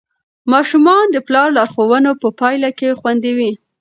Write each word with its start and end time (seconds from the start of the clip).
ماشومان 0.51 1.05
د 1.11 1.17
پلار 1.27 1.47
لارښوونو 1.57 2.11
په 2.21 2.27
پایله 2.39 2.69
کې 2.79 2.97
خوندي 2.99 3.31
وي. 3.37 3.51